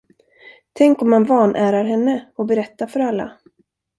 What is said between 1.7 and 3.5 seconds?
henne och berättar för alla?